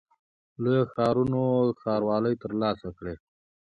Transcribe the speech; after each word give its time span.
لویو 0.61 0.89
ښارونو 0.93 1.41
ښاروالۍ 1.81 2.35
ترلاسه 2.43 2.89
کړې. 2.97 3.15